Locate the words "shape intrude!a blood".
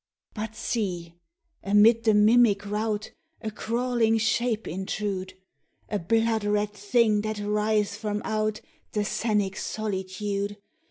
4.17-6.43